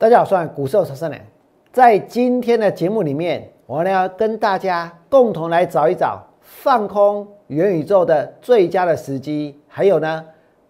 [0.00, 1.22] 大家好，我是股市陈胜良。
[1.74, 10.24] 在今天的节目里面，我呢要跟大家共同来找一找放空元宇宙的最佳的时机，还有呢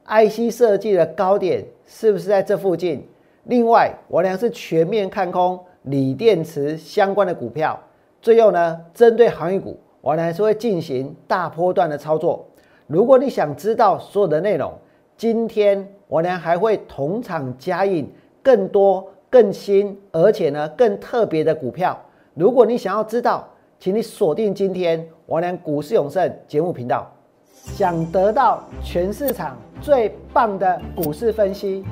[0.04, 3.08] ，IC 设计的高点是不是在这附近？
[3.44, 7.78] 另外，我呢是全面看空锂电池相关的股票。
[8.20, 12.44] 最后呢，针对航运股，我呢还是会进行大波段的操作。
[12.88, 14.72] 如果你想知道所有的内容，
[15.16, 18.12] 今天我呢还会同场加印
[18.42, 19.06] 更多。
[19.30, 21.96] 更新，而且呢更特别的股票。
[22.34, 23.48] 如果你想要知道，
[23.78, 27.10] 请你锁定今天王良股市永胜节目频道。
[27.52, 31.84] 想得到全市场最棒的股市分析，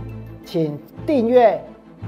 [0.45, 1.63] 请订阅、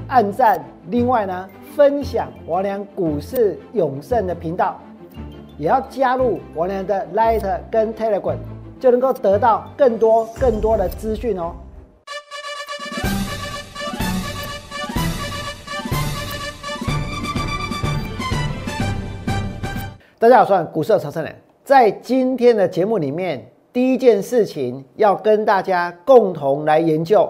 [0.08, 0.64] 按赞。
[0.88, 4.80] 另外呢，分享王良股市永胜的频道，
[5.58, 8.38] 也要加入王良的 Light 跟 Telegram，
[8.80, 11.52] 就能够得到更多更多的资讯哦。
[20.20, 21.34] 大家好，我是股市的曹生人。
[21.64, 27.26] 在今天的节目里面，第一件事情要跟大家共同来研究，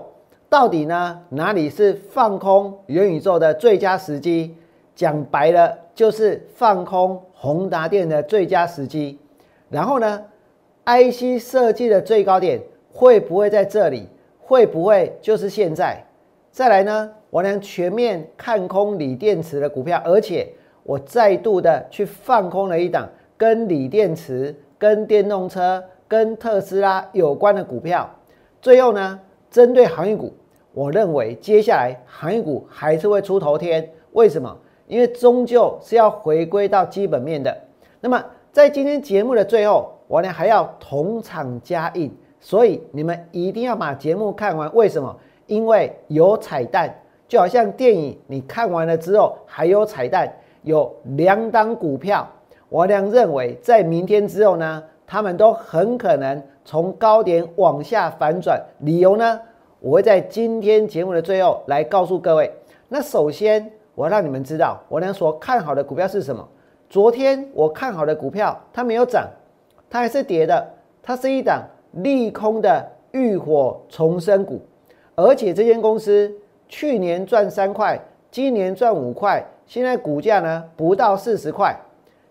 [0.48, 4.56] 到底呢哪里是放空元宇宙的最佳时机？
[4.96, 9.16] 讲白了，就是放空宏达电的最佳时机。
[9.68, 10.24] 然后呢
[10.84, 12.60] ，IC 设计的最高点
[12.92, 14.08] 会不会在这里？
[14.40, 16.04] 会不会就是现在？
[16.50, 20.52] 再来呢，我能全面看空锂电池的股票，而且。
[20.82, 28.08] 我再度的去放空了一档跟锂电池、跟电动车、跟特斯拉有关的股票。
[28.60, 30.32] 最后呢，针对航运股，
[30.72, 33.88] 我认为接下来航运股还是会出头天。
[34.12, 34.56] 为什么？
[34.86, 37.56] 因为终究是要回归到基本面的。
[38.00, 44.74] 那么在今天节目的最后，我呢还要同场加印，所以你们一定要把节目看完。
[44.74, 45.16] 为什么？
[45.46, 46.92] 因为有彩蛋，
[47.28, 50.28] 就好像电影你看完了之后还有彩蛋。
[50.62, 52.28] 有两档股票，
[52.68, 58.60] 我良认为在明天之后呢，他们都很可能从高点往下反转。
[58.80, 59.40] 理由呢，
[59.80, 62.52] 我会在今天节目的最后来告诉各位。
[62.88, 66.46] 那首先，我要让你们知道我良所看好的股票是什么。
[66.88, 69.28] 昨天我看好的股票，它没有涨，
[69.88, 70.68] 它还是跌的。
[71.02, 74.60] 它是一档利空的浴火重生股，
[75.14, 76.30] 而且这间公司
[76.68, 77.98] 去年赚三块，
[78.30, 79.42] 今年赚五块。
[79.70, 81.72] 现在股价呢不到四十块，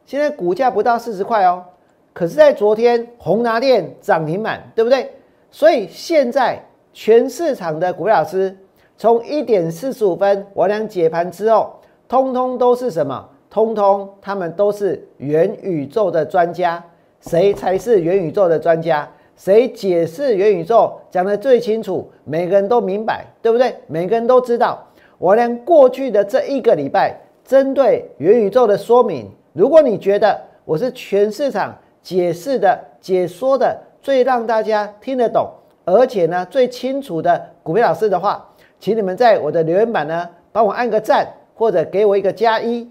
[0.05, 1.63] 现在股价不到四十块哦。
[2.11, 5.09] 可是，在昨天宏达电涨停板，对不对？
[5.49, 6.61] 所以现在
[6.91, 8.53] 全市场的股票老师，
[8.97, 11.79] 从一点四十五分我俩解盘之后，
[12.09, 13.29] 通通都是什么？
[13.49, 16.83] 通通他们都是元宇宙的专家。
[17.21, 19.09] 谁才是元宇宙的专家？
[19.37, 22.11] 谁解释元宇宙讲得最清楚？
[22.25, 23.73] 每个人都明白，对不对？
[23.87, 24.85] 每个人都知道。
[25.17, 27.15] 我连过去的这一个礼拜。
[27.49, 35.49] 针对元宇宙的说明，如果你觉得我是全市场解释的、解说的最让大家听得懂，
[35.83, 38.47] 而且呢最清楚的股票老师的话，
[38.79, 42.87] 请你们在我的留言板呢帮我按个赞，或者给我一个加一。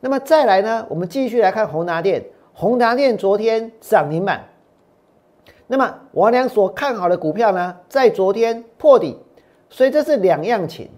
[0.00, 2.22] 那么再来呢，我们继续来看宏达电。
[2.52, 4.44] 宏达电昨天涨停板，
[5.66, 9.16] 那么王良所看好的股票呢，在昨天破底，
[9.70, 10.90] 所以这是两样情。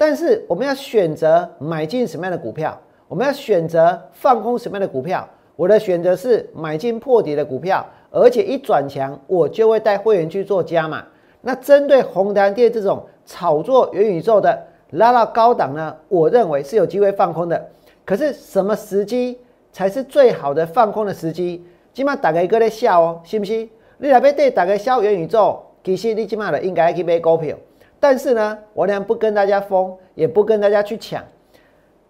[0.00, 2.74] 但是我们要选择买进什么样的股票？
[3.06, 5.28] 我们要选择放空什么样的股票？
[5.56, 11.04] 我的选择是买进破底的股票，而且一转强，我就会带会员去做加码。
[11.42, 14.58] 那针对红蓝电这种炒作元宇宙的
[14.92, 15.94] 拉到高档呢？
[16.08, 17.68] 我认为是有机会放空的。
[18.06, 19.38] 可是什么时机
[19.70, 21.62] 才是最好的放空的时机？
[21.92, 23.68] 起码打开一个在笑哦，信不信？
[23.98, 27.54] 你那边对打个消元宇宙，其实你起码的应该去买股票。
[28.00, 31.22] 但是呢，王良不跟大家疯，也不跟大家去抢。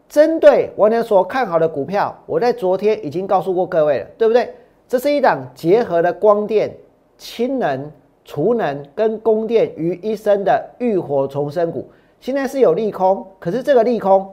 [0.08, 4.54] 针对王良所看好的股票，我在昨天已经告诉过各位了，对不对？
[4.88, 6.74] 这是一档结合了光电、
[7.18, 7.90] 氢能、
[8.24, 11.90] 储能跟供电于一身的浴火重生股。
[12.18, 14.28] 现在是有利空，可是这个利空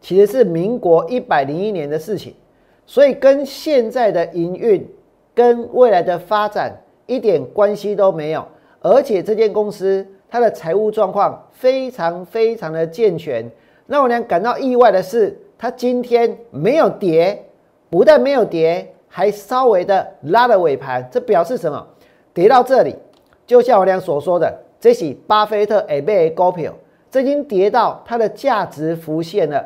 [0.00, 2.34] 其实是民国一百零一年的事情，
[2.86, 4.86] 所以跟现在的营运
[5.34, 8.46] 跟未来的发展一点关系都没有。
[8.80, 13.48] 而且这间公司它的财务状况非常非常的健全，
[13.86, 17.40] 让我俩感到意外的是，它今天没有跌，
[17.88, 21.86] 不但没有跌，还稍微的拉了尾盘，这表示什么？
[22.32, 22.96] 跌到这里，
[23.46, 26.72] 就像我俩所说的，这是巴菲特 A 贝 A 股票，
[27.12, 29.64] 这已经跌到它的价值浮现了。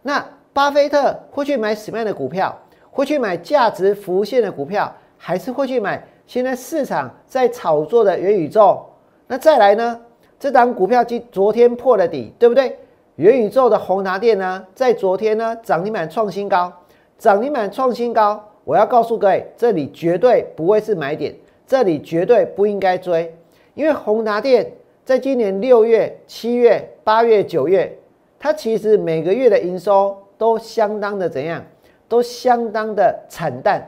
[0.00, 2.58] 那巴菲特会去买什么样的股票？
[2.90, 6.02] 会去买价值浮现的股票，还是会去买？
[6.26, 8.82] 现在市场在炒作的元宇宙，
[9.26, 10.00] 那再来呢？
[10.38, 12.78] 这档股票今昨天破了底，对不对？
[13.16, 16.70] 元宇宙的宏达电呢，在昨天呢涨停板创新高，
[17.18, 18.42] 涨停板创新高。
[18.64, 21.34] 我要告诉各位，这里绝对不会是买点，
[21.66, 23.34] 这里绝对不应该追，
[23.74, 24.70] 因为宏达电
[25.04, 27.96] 在今年六月、七月、八月、九月，
[28.38, 31.64] 它其实每个月的营收都相当的怎样，
[32.08, 33.82] 都相当的惨淡，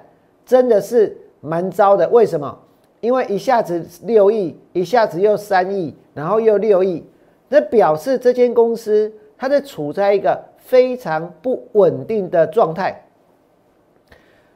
[0.47, 2.09] 真的是蛮糟的。
[2.09, 2.59] 为什么？
[3.01, 7.05] 因为一下子六亿，一下子又三亿，然后又六亿，
[7.49, 13.05] 那表示这间公司它在处在一个非常不稳定的状态。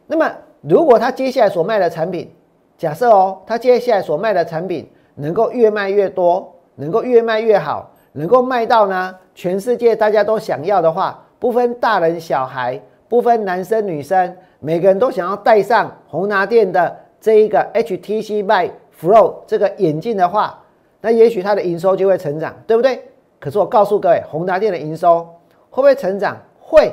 [0.07, 0.31] 那么，
[0.61, 2.31] 如果他接下来所卖的产品，
[2.77, 12.79] 假设哦，他接下来所卖的产品能够越卖越多，能够越卖越好，能够卖到呢全世界大家都想要的话，不分大人小孩，
[13.09, 20.61] 不分男生女生，每个人都想要戴上宏达电的这一个 HTC Vive Pro 这个眼镜的话，
[21.01, 23.01] 那也许它的营收就会成长，对不对？
[23.39, 25.23] 可是我告诉各位，宏达电的营收
[25.71, 26.37] 会不会成长？
[26.59, 26.93] 会，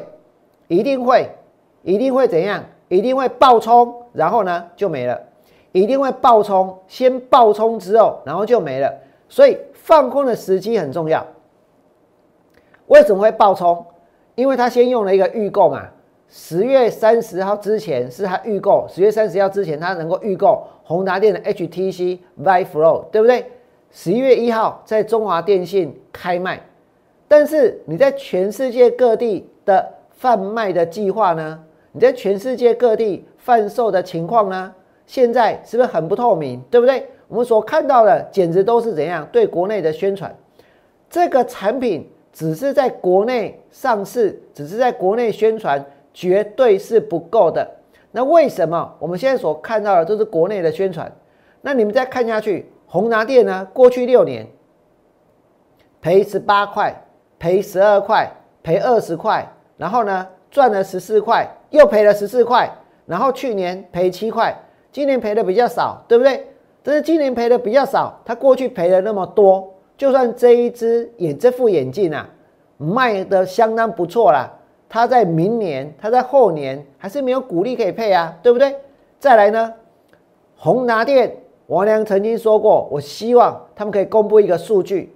[0.67, 1.27] 一定会，
[1.81, 2.63] 一定会怎样？
[2.89, 5.19] 一定会爆冲，然后呢就没了。
[5.71, 8.93] 一定会爆冲，先爆冲之后，然后就没了。
[9.29, 11.25] 所以放空的时机很重要。
[12.85, 13.83] 为什么会爆冲？
[14.35, 15.87] 因为他先用了一个预购嘛。
[16.29, 23.45] 十月三十号之前是他预购，十月三十号之前他能够预购宏达电的 HTC Vive Pro，对不对？
[23.91, 26.61] 十一月一号在中华电信开卖，
[27.27, 31.59] 但是你在全世界各地的贩卖的计划呢？
[31.91, 34.71] 你在全世界各地贩售的情况呢？
[35.07, 36.61] 现在是不是很不透明？
[36.69, 37.07] 对不对？
[37.27, 40.35] 我们所看到的简直都是怎样对国内的宣传？
[41.09, 45.83] 这个产品只是在国内上市，只是在国内宣传，
[46.19, 47.65] 绝对是不够的。
[48.11, 51.09] 那为什么我们现在所看到的都是国内的宣传？
[51.61, 53.65] 那你们再看下去，宏达电呢？
[53.71, 54.45] 过去六年
[56.01, 56.93] 赔十八块，
[57.39, 58.29] 赔十二块，
[58.61, 61.49] 赔二十块，然后呢赚了十四块。
[61.69, 62.69] 又赔了十四块，
[63.05, 64.53] 然后去年赔七块，
[64.91, 66.47] 今年赔的比较少，对不对？
[66.81, 72.27] 但是今年赔的比较少，他过去赔了那么多，就算这一只眼这副眼镜啊
[72.77, 74.51] 卖的相当不错啦，
[74.89, 78.75] 他在明年，他在后年还是没有股利可以配啊，对不对？
[79.19, 79.73] 再来呢，
[80.57, 81.37] 宏达电，
[81.67, 85.15] 王良曾经说过，我希望他们可以公布一个数据，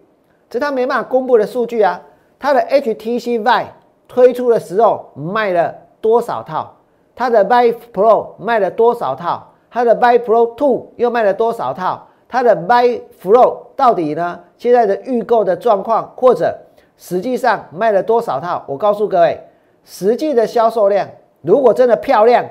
[0.50, 2.00] 这他没办法公布的数据啊，
[2.40, 3.66] 他的 HTC V
[4.08, 5.76] 推出的时候卖了。
[6.04, 6.70] 多少套？
[7.16, 9.42] 它的 vi Pro 卖了多少套？
[9.72, 12.06] 它的 vi Pro Two 又卖了多少套？
[12.28, 14.38] 它的 Vive Pro 到底呢？
[14.58, 16.58] 现在的预购的状况，或者
[16.98, 18.66] 实际上卖了多少套？
[18.68, 19.40] 我告诉各位，
[19.84, 21.10] 实际的销售量
[21.42, 22.46] 如果真的漂亮，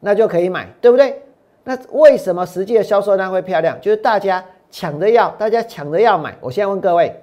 [0.00, 1.22] 那就可以买，对不对？
[1.64, 3.80] 那为什么实际的销售量会漂亮？
[3.80, 6.34] 就是大家抢着要，大家抢着要买。
[6.40, 7.14] 我现在问各位，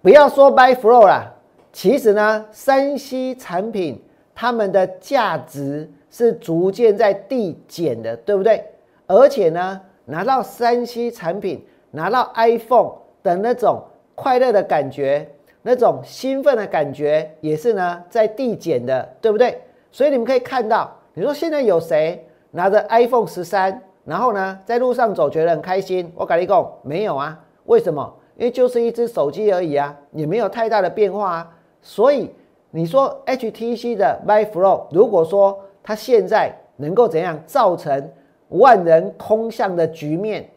[0.00, 1.32] 不要说 Vive Pro 啦。
[1.72, 4.02] 其实呢，三 C 产品
[4.34, 8.64] 它们的价值是逐渐在递减的，对不对？
[9.06, 12.92] 而且呢，拿到三 C 产品，拿到 iPhone
[13.22, 13.82] 的那种
[14.14, 15.28] 快乐的感觉，
[15.62, 19.60] 那种兴奋的感觉，也是呢在递减的，对不对？
[19.90, 26.12] 所以你们可以看到，你说现在有谁拿着 iPhone 十三，然后呢在路上走觉得很开心？
[26.14, 27.38] 我跟你讲，没有啊。
[27.66, 28.12] 为什么？
[28.36, 31.56] 因为就是一只手机而已啊，也没有太大的变化啊。
[31.80, 32.30] 所以
[32.70, 38.10] 你说 HTC 的 Vive Pro，如果说它现在能够怎样造成
[38.48, 40.48] 万人空巷的局面，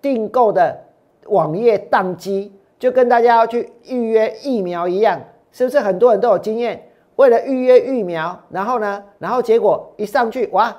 [0.00, 0.78] 订购的
[1.26, 2.52] 网页宕机，
[2.82, 5.20] 就跟大家要去预约疫苗一样，
[5.52, 6.82] 是不是很多人都有经验？
[7.14, 10.76] 为了预约疫苗，然后呢，然后结果一上去，哇，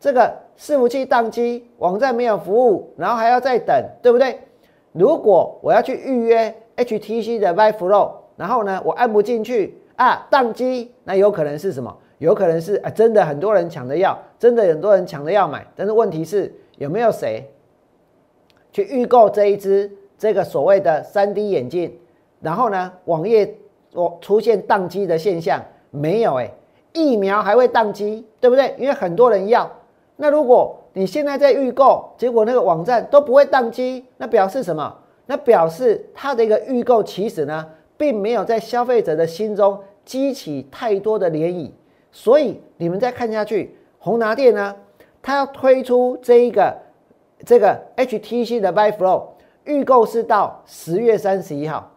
[0.00, 4.40] 这个伺服器宕机，网站没有服务，然后还要再等，对不对？
[4.92, 11.94] 如果我要去预约 HTC 的 Vive Pro，然后呢，我按不进去啊，宕机，那有可能是什么？
[12.16, 15.66] 有可能是啊，真的很多人抢着要，真的很多人抢着要买。
[15.76, 17.46] 但是问题是，有没有谁
[18.72, 19.90] 去预购这一只
[20.22, 21.98] 这个所谓的三 D 眼镜？
[22.40, 23.56] 然后呢，网页
[23.92, 25.60] 我出现宕机的现象
[25.90, 26.36] 没有？
[26.36, 26.48] 哎，
[26.92, 28.72] 疫苗还会宕机，对不对？
[28.78, 29.68] 因为很多人要。
[30.14, 34.96] 那如果你现在在预购，结果那个网站都不会宕机，那表示什么？
[35.26, 37.66] 那表示它的一个预购其实呢？
[37.96, 41.72] 并没有在消费者的心中激起太多的涟漪，
[42.12, 44.76] 所以你们再看下去，宏达电呢，
[45.20, 46.76] 它要推出这一个
[47.44, 49.22] 这个 HTC 的 Vive Pro，
[49.64, 51.90] 预购是到十月三十一号。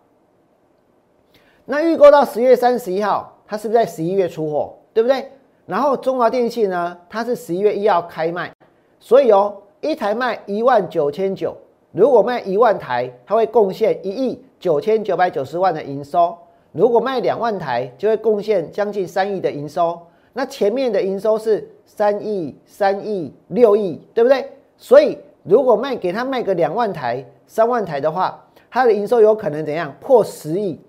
[1.66, 5.32] 那预购到十月三十一号，它是不是在十一月出货，对不对？
[5.66, 8.54] 然后中华电信呢，它是十一月一号开卖，
[9.00, 11.56] 所以哦，一台卖一万九千九，
[11.92, 16.38] 如果卖一万台，它会贡献一亿九千九百九十万的营收；
[16.72, 20.00] 如果卖两万台，就会贡献将近三亿的营收。
[20.34, 24.52] 那前面的营收是三亿、三亿、六亿，对不对？
[24.78, 30.80] 所以如果卖给他卖个两万台、三万台的话，它的营收有可能怎样破十亿？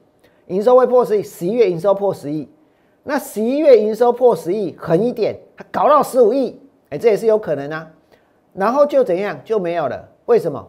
[0.46, 2.48] 营收会破十亿，十一月营收破十亿，
[3.02, 6.60] 那十一月营收破十亿，狠一点，它搞到十五亿，
[6.90, 7.90] 哎，这也是有可能啊。
[8.52, 10.08] 然后就怎样就没有了？
[10.26, 10.66] 为什么？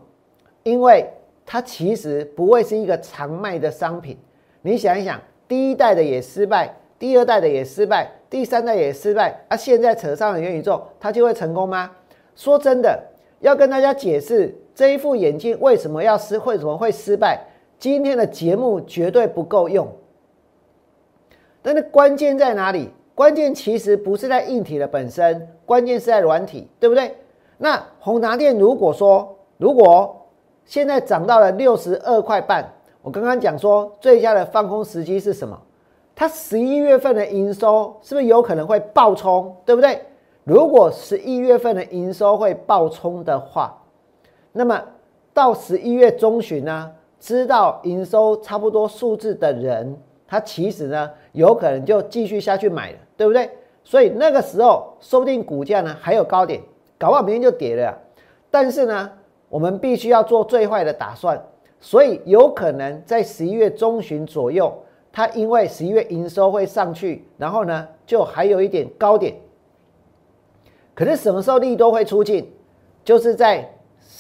[0.64, 1.08] 因为
[1.46, 4.18] 它其实不会是一个常卖的商品。
[4.62, 11.92] 你想一想，第一代的也失败，第二代的也失败，第三代也失败，啊，现在扯上了元宇宙，它就会成功吗？
[12.36, 13.02] 说真的，
[13.40, 17.44] 要跟大家解释这一副眼镜为什么要失，为什么会失败？
[17.80, 19.88] 今天的节目绝对不够用，
[21.64, 22.92] 但是关键在哪里？
[23.16, 27.16] 关键其实不是在硬体的本身，关键是在软体，对不对？
[27.58, 30.16] 那宏达电如果说，如果
[30.64, 35.60] 现在涨到了六十二块半，我刚刚讲说最佳的放空时机是什么？
[36.14, 40.00] 它十一月份的营收是不是有可能会爆冲，对不对？
[40.44, 43.76] 如果十一月份的营收会爆冲的话，
[44.58, 44.84] 那么
[45.34, 46.92] 到十一月中旬呢？
[47.20, 49.96] 知道营收差不多数字的人，
[50.28, 53.50] 他其实呢有可能就继续下去买了，对不对？
[53.84, 56.62] 所以那个时候说不定股价呢还有高点，
[56.98, 57.96] 搞不好明天就跌了。
[58.50, 59.12] 但是呢，
[59.50, 61.40] 我们必须要做最坏的打算，
[61.80, 64.72] 所以有可能在十一月中旬左右，
[65.12, 69.36] 它因为十一月营收会上去，然后呢就还有一点高点。
[70.94, 72.52] 可是什么时候利多会出尽？
[73.04, 73.68] 就是在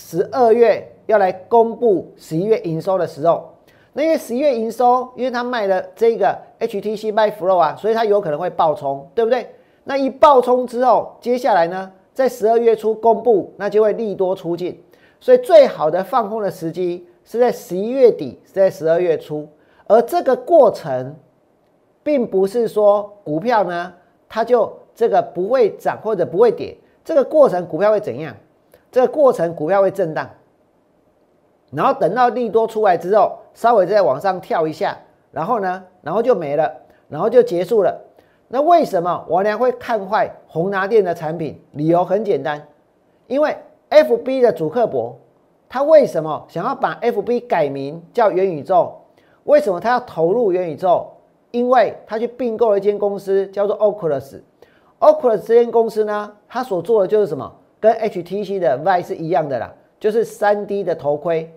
[0.07, 0.89] 十二月。
[1.07, 3.49] 要来公布十一月营收的时候，
[3.93, 9.49] 那因为十一月营收，因为他卖了这个 HTC Vive Pro 啊，所以它有可能会爆冲，对不对？
[9.85, 14.77] 那一爆冲之后，接下来呢，在十二月初公布，那就会利多出尽。
[15.21, 19.47] 所以最好的放空的时机是在十一月底，是在十二月初。
[19.87, 21.15] 而这个过程，
[22.03, 23.93] 并不是说股票呢，
[24.27, 26.75] 它就这个不会涨或者不会跌。
[27.05, 28.35] 这个过程股票会怎样？
[28.91, 30.29] 这个过程股票会震荡。
[31.71, 34.97] 然后等到利多出来之后，稍微再往上跳一下，
[35.31, 36.71] 然后呢，然后就没了，
[37.09, 38.01] 然后就结束了。
[38.47, 41.61] 那为什么我呢会看坏宏达电的产品？
[41.73, 42.65] 理由很简单，
[43.27, 43.57] 因为
[43.89, 45.19] FB 的主客博
[45.67, 48.93] 他为什么想要把 FB 改名叫元宇宙？
[49.43, 51.07] 为什么他要投入元宇宙？
[51.51, 54.39] 因为他去并购了一间公司叫做 Oculus。
[54.99, 57.53] Oculus 这间公司呢，他所做的就是什么？
[57.79, 61.51] 跟 HTC 的 V 是一样的啦，就是三 D 的头盔。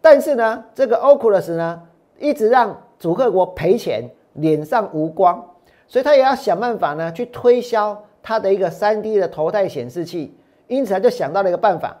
[0.00, 1.82] 但是呢，这个 Oculus 呢，
[2.18, 5.44] 一直让主客国赔钱，脸上无光，
[5.88, 10.36] 所以他也要想办法呢，去推销他的一个 3D 的头戴显示器。
[10.66, 11.96] 因此他就想到了一个办法，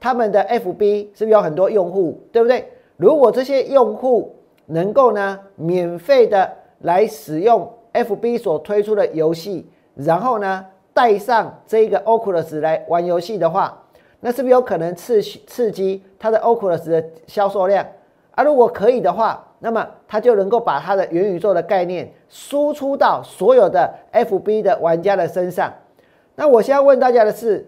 [0.00, 2.68] 他们的 FB 是不是有很多用户，对不对？
[2.96, 4.34] 如果这些用户
[4.66, 10.66] 能够呢，免费的来使用 FB 所推出的游戏，然后呢，
[10.98, 13.80] 带上这个 Oculus 来玩游戏的话，
[14.18, 17.86] 那是不是有可能刺刺激它的 Oculus 的销售量
[18.32, 18.42] 啊？
[18.42, 25.72] 如果可以的话，那么它就能够把它的元宇宙的概念输出到所有的 FB 的玩家的身上。
[26.34, 27.64] 那我现在问大家的是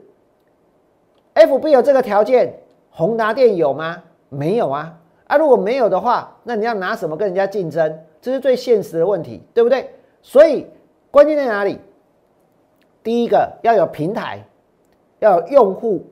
[1.34, 2.52] ，FB 有这个条件，
[2.90, 4.02] 宏达电有吗？
[4.28, 4.92] 没有啊！
[5.28, 7.96] 啊，如果没有的话，那你要拿什么跟人家竞争？
[8.20, 9.88] 这是最现实的问题，对不对？
[10.20, 10.66] 所以
[11.12, 11.78] 关键在哪里？
[13.02, 14.45] 第一个要有平台，
[15.19, 16.04] 要有用户。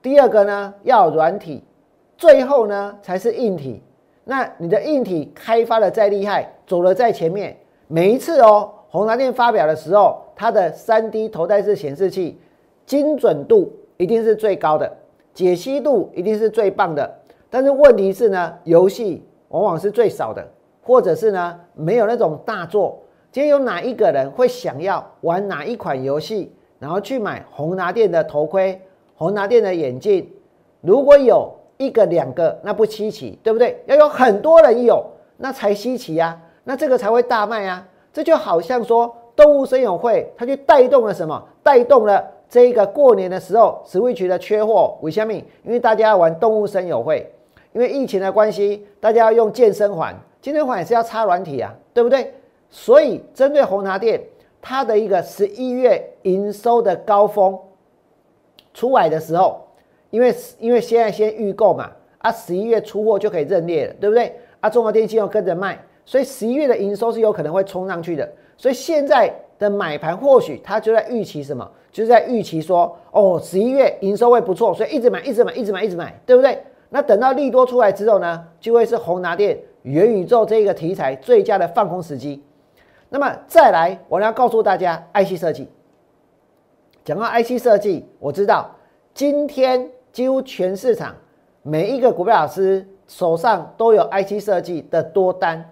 [0.00, 1.62] 第二个呢，要有软体，
[2.16, 3.82] 最后呢才是硬体。
[4.24, 7.56] 那你的硬体开发的再厉害，走的在前面，
[7.86, 12.38] 每一次哦，宏达电发表的时候，它的三 D 头戴式显示器
[12.84, 14.96] 精准度一定是最高的，
[15.34, 17.10] 解析度一定是最棒的。
[17.50, 20.46] 但是问题是呢，游戏往往是最少的，
[20.82, 23.02] 或者是呢没有那种大作。
[23.38, 28.82] 今天有哪一个人会想要玩哪一款游戏，然后去买宏达电的头盔？
[29.14, 30.28] 宏达电的眼镜，
[30.80, 33.80] 如果有一个两个，那不稀奇，对不对？
[33.86, 37.86] 要有很多人有，那才稀奇呀，那这个才会大卖啊。
[38.12, 41.40] 这就好像说动物森友会，它就带动了什么？
[41.62, 44.98] 带动了这一个过年的时候，Switch 的缺货。
[45.00, 45.32] 为什么？
[45.32, 47.32] 因为大家要玩动物森友会，
[47.72, 52.34] 因为疫情的关系，大家要用健身环，健身环也是要插软体啊，对不对？
[52.70, 54.20] 所以针对宏达电，
[54.60, 57.58] 它的一个十一月营收的高峰。
[58.74, 59.60] 出来的时候，
[60.10, 64.32] 因为因为现在先预购嘛，啊，十一月出货就可以认列了，对不对？
[64.60, 68.30] 啊，中国电信又跟着卖，所以十一月的营收是有可能会冲上去的。
[68.56, 71.68] 所以现在的买盘或许它就在预期什么？
[71.90, 76.62] 就是在预期说，哦，十一月营收会不错，所以一直买，一直买，一直买，一直买，对不对？
[76.90, 82.42] 那等到利多出来之后呢，就会是宏达电、元宇宙这个题材最佳的放空时机。
[83.08, 85.68] 那么再来，我要告诉大家，IC 设计。
[87.04, 88.70] 讲到 IC 设计，我知道
[89.14, 91.14] 今天几乎全市场
[91.62, 95.64] 每一个股票老师手上都有 IC 设计的多单，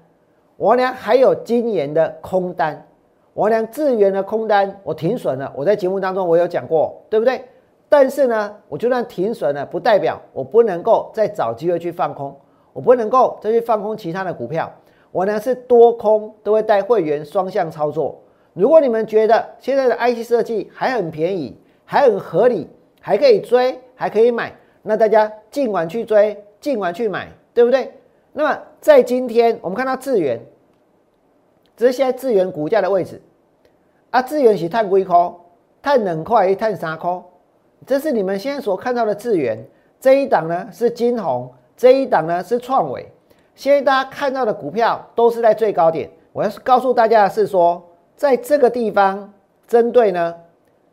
[0.57, 2.87] 我俩还有今年的空单，
[3.35, 5.52] 我俩智源的空单我停损了。
[5.55, 7.45] 我在节目当中我有讲过，对不对？
[7.88, 12.35] 但是呢，我就算停损了，不代表我不能够再找机会去放空，
[12.73, 14.73] 我不能够再去放空其他的股票。
[15.13, 18.21] 我呢是多空都会带会员双向操作。
[18.53, 22.69] 如果你们觉得现在的 IC 设计还很便宜，还很合理，
[23.01, 27.93] 还可以追，还可以买，那大家尽管去追，尽管去买，对不对？
[28.33, 30.41] 那么在今天我们看到智源，
[31.77, 33.21] 这是现在智源股价的位置
[34.11, 35.35] 啊，智源是碳硅壳，
[35.83, 37.23] 碳冷块，碳三块。
[37.87, 39.63] 这是你们现在所看到的智源，
[40.01, 43.07] 这一档呢是金红，这一档呢是创伟。
[43.57, 46.09] 现在大家看到的股票都是在最高点。
[46.33, 47.83] 我要告诉大家的是说，
[48.15, 49.33] 在这个地方，
[49.67, 50.35] 针对呢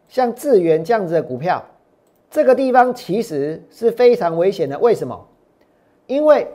[0.08, 1.62] 像智源这样子的股票，
[2.32, 4.80] 这个地方其实是非常危险的。
[4.80, 5.28] 为什么？
[6.08, 6.48] 因为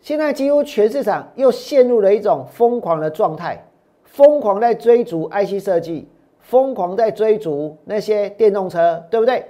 [0.00, 3.62] 现在几乎全市场又陷入了一种疯狂的状态，
[4.04, 6.08] 疯狂在追逐 IC 设计，
[6.40, 9.44] 疯狂在追逐那些电动车，对不对？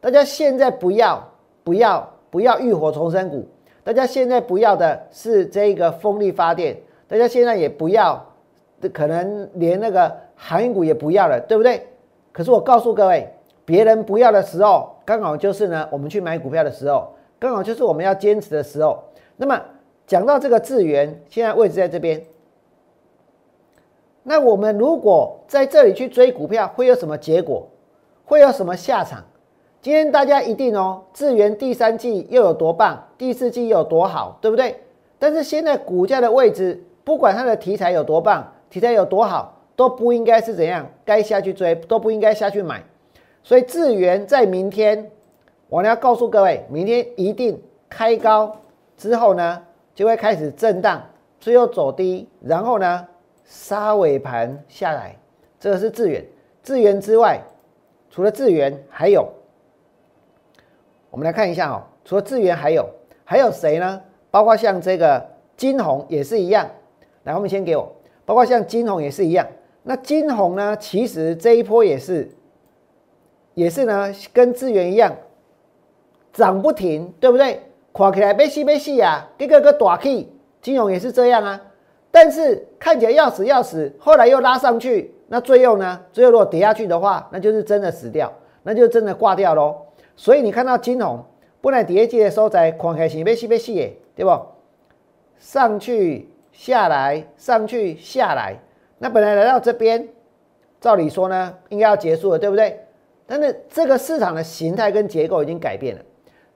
[0.00, 1.28] 大家现在不要
[1.64, 3.44] 不要不要浴火重生股，
[3.88, 6.76] 大家现在不要的是这个风力发电，
[7.06, 8.22] 大家现在也不要，
[8.92, 11.86] 可能连那个航运股也不要了，对不对？
[12.30, 13.26] 可是我告诉各位，
[13.64, 19.02] 别人不要的时候，刚好就是呢，我们去买股票的时候，刚好就是我们要坚持的时候。
[19.38, 19.58] 那么
[20.06, 22.22] 讲到这个资源，现在位置在这边，
[24.22, 27.66] 那我们如果在这里去追股票，会有什么结果？
[28.26, 29.24] 会有什么下场？
[29.80, 34.82] 今天大家一定哦，智源第三季又有多棒，第四季又有多好，对不对？
[35.20, 42.82] 但是现在股价的位置，不管它的题材有多棒，题材有多好，都不应该是怎样，该下去追，都不应该下去买。
[43.44, 45.08] 所以智源在明天，
[45.68, 48.56] 我要告诉各位，明天一定开高
[48.96, 49.62] 之后呢，
[49.94, 51.00] 就会开始震荡，
[51.38, 53.06] 最后走低，然后呢
[53.44, 55.14] 杀尾盘下来。
[55.60, 56.24] 这个是智源，
[56.64, 57.40] 智源之外，
[58.10, 59.28] 除了智源，还有。
[61.10, 62.88] 我们来看一下哦，除了智源，还有
[63.24, 64.00] 还有谁呢？
[64.30, 65.24] 包括像这个
[65.56, 66.68] 金红也是一样。
[67.24, 67.90] 来，后面先给我，
[68.24, 69.46] 包括像金红也是一样。
[69.82, 72.30] 那金红呢，其实这一波也是，
[73.54, 75.14] 也是呢，跟智源一样，
[76.32, 77.62] 涨不停，对不对？
[77.94, 80.28] 看起来被吸被吸啊，一个个大 K，
[80.60, 81.60] 金融也是这样啊。
[82.10, 86.00] 但是看起来要死要死，后来又拉上去，那最后呢？
[86.12, 89.76] 最后如果跌下去的话，那就是真的死掉，那就真的挂掉喽。
[90.18, 91.24] 所以你看到金红
[91.60, 94.36] 本来第一季的时候在狂开心，被吸被吸的，对不？
[95.38, 98.56] 上去下来，上去下来，
[98.98, 100.08] 那本来来到这边，
[100.80, 102.80] 照理说呢，应该要结束了，对不对？
[103.28, 106.02] 但是这个市场的形态跟结构已经改变了，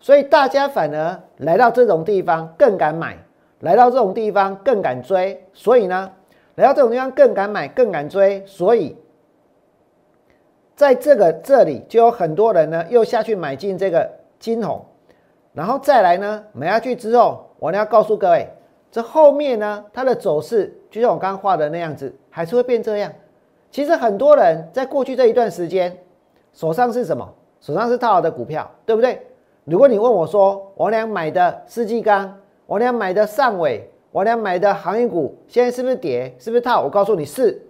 [0.01, 3.17] 所以大家反而来到这种地方更敢买，
[3.61, 6.11] 来到这种地方更敢追，所以呢，
[6.57, 8.97] 来到这种地方更敢买，更敢追，所以。
[10.83, 14.85] 在这个这里就有很多人呢，又下去买进这个金红，
[15.53, 18.49] 然后再来呢买下去之后，我要告诉各位，
[18.91, 23.13] 这后面呢它的走势就像我刚刚画的那样子，还是会变这样。
[23.71, 25.97] 其实很多人在过去这一段时间
[26.53, 27.33] 手上是什么？
[27.61, 29.25] 手上是套好的股票，对不对？
[29.63, 36.35] 如果你问我说，我俩买的世纪钢，我俩买的上尾，我俩买的航运股，现在是不是跌？
[36.41, 36.83] 是不是套？
[36.83, 37.69] 我告诉你是。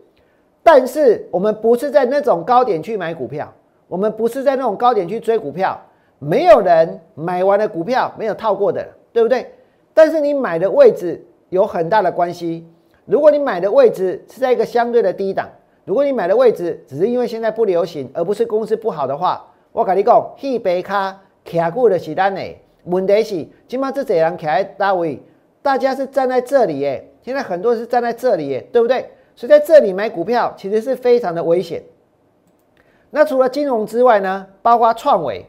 [0.62, 3.52] 但是我们不是在那种高点去买股票，
[3.88, 5.80] 我们不是在那种高点去追股票，
[6.18, 9.52] 没有人买完了股票没有套过的，对不对？
[9.92, 12.66] 但是你买的位置有很大的关系。
[13.04, 15.48] 如果你买的位置是在一个相对的低档，
[15.84, 22.40] 如果你买的位置只是因为现在不流行，而不是公司不好的话，我跟你讲，一杯卡卡股的是单呢。
[22.84, 25.20] 问题是，起码这几人卡在大位，
[25.60, 29.08] 大家是站在这里耶，现在很多是站在这里耶，对不对？
[29.34, 31.82] 所以在这里买股票其实是非常的危险。
[33.10, 35.44] 那除了金融之外呢，包括创维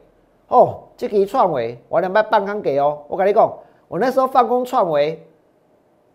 [0.48, 3.04] 哦，这个创维我两百半刚给哦。
[3.08, 3.54] 我跟你讲，
[3.88, 5.26] 我那时候放空创维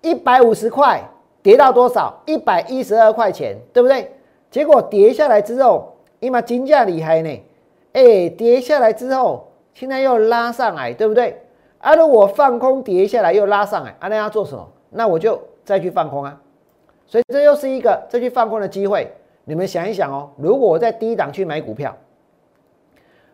[0.02, 1.02] 一百五十块，
[1.42, 2.22] 跌到多少？
[2.26, 4.12] 一百一十二块钱，对不对？
[4.50, 7.42] 结果跌下来之后，你妈金价厉害呢，
[7.92, 11.40] 哎，跌下来之后，现在又拉上来，对不对？
[11.78, 14.68] 啊，如果放空跌下来又拉上来，啊，那要做什么？
[14.90, 16.40] 那我就再去放空啊。
[17.08, 19.10] 所以这又是一个再去放空的机会。
[19.44, 21.96] 你们想一想哦，如果我在低档去买股票，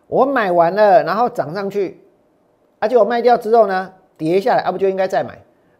[0.07, 2.01] 我买完了，然后涨上去，
[2.79, 5.37] 而且我卖掉之后呢，跌下来啊不就应该再买，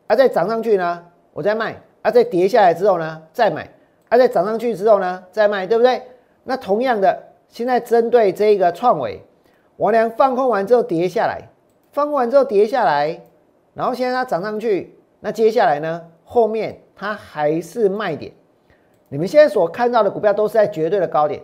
[0.07, 3.69] 啊再涨上去呢，我再卖，啊再跌下来之后呢再买，
[4.09, 6.01] 啊再涨上去之后呢再卖，对不对？
[6.43, 9.21] 那同样的，现在针对这个创维，
[9.77, 11.47] 王良放空完之后跌下来，
[11.93, 13.21] 放空完之后跌下来，
[13.73, 18.31] 然后现在它涨上去，那接下来呢，后面它还是卖点。
[19.09, 21.41] 你们现在所看到的股票都是在绝对的高点，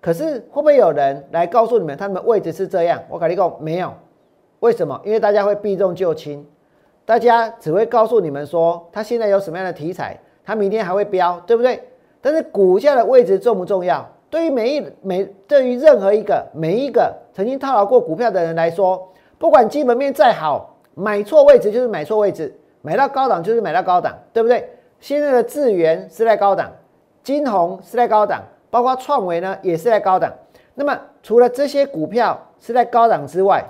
[0.00, 3.00] 可是会不会有人来告诉你们，他们位置是这样？
[3.08, 3.92] 我跟你讲，没有。
[4.60, 5.00] 为什么？
[5.04, 6.44] 因为大家会避重就轻，
[7.04, 11.80] 大家只会告诉你们说，它现在有什么样的题材，它明天还会飙，对不对？
[12.20, 14.04] 但是股价的位置重不重要？
[14.28, 24.68] 对于每一每对于任何一个每一个曾经套牢过股票的人来说，不管基本面再好，买错位置就是买错位置，买到高档就是买到高档，对不对？
[25.00, 26.72] 现在的智源是在高档。
[27.22, 30.32] 金红是在高档，包括创维呢也是在高档。
[30.74, 33.62] 那么除了这些股票是在高档之外，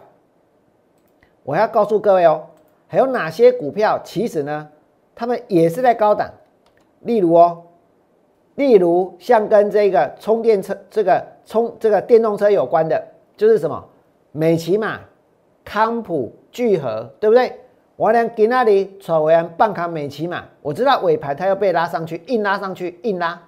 [1.42, 2.46] 我要告诉各位哦，
[2.86, 4.68] 还有哪些股票其实呢，
[5.16, 6.30] 他们也是在高档。
[7.00, 7.62] 例如哦，
[8.54, 13.02] 例如像跟这个充电车、这个充这个电动车有关的，
[13.36, 13.84] 就是什么
[14.30, 15.00] 美骑马、
[15.64, 17.58] 康普、聚合，对不对？
[17.98, 23.42] 我连给那里炒完半卡美骑马，我知道尾盘它要被拉上去，硬拉上去，硬拉。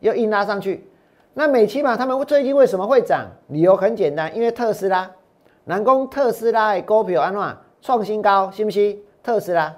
[0.00, 0.84] 又硬拉上去，
[1.34, 3.24] 那美期嘛，他们最近为什么会涨？
[3.46, 5.08] 理由很简单，因为特斯拉，
[5.66, 9.00] 南宫特斯拉的股票安怎创新高，信不信？
[9.22, 9.72] 特斯拉，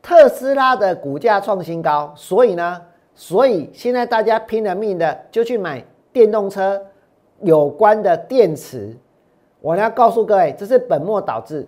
[0.00, 2.80] 特斯拉的股价创新高，所以呢，
[3.16, 6.80] 所以现在大家拼了命的就去买电动车
[7.40, 8.96] 有关的电池。
[9.60, 11.66] 我要告诉各位，这是本末倒置，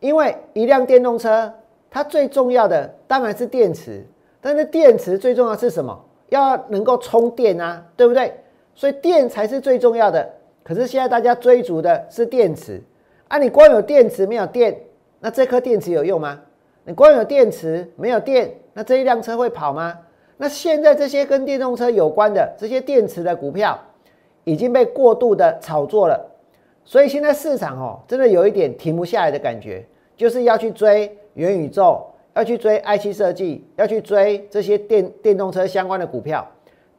[0.00, 1.52] 因为一辆电动车
[1.90, 4.04] 它最重要的当然是电池，
[4.40, 6.04] 但是电池最重要是什么？
[6.28, 8.32] 要能够充电啊，对不对？
[8.74, 10.28] 所以电才是最重要的。
[10.62, 12.82] 可是现在大家追逐的是电池
[13.28, 13.38] 啊！
[13.38, 14.78] 你光有电池没有电，
[15.18, 16.38] 那这颗电池有用吗？
[16.84, 19.98] 你光有电池没有电，那这一辆车会跑吗？
[20.36, 23.78] 那现在这些跟电动车有关的这些电池的股票
[24.44, 26.30] 已经被过度的炒作了，
[26.88, 29.84] 所以现在市场哦，真的有一点停不下来的感觉，
[30.16, 32.02] 就是要去追元宇宙。
[32.34, 36.46] 要去追 IC 设计，要去追这些电电动车相关的股票，